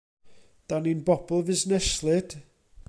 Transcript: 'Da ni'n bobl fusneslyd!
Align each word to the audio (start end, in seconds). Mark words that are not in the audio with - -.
'Da 0.69 0.77
ni'n 0.85 1.01
bobl 1.09 1.39
fusneslyd! 1.49 2.29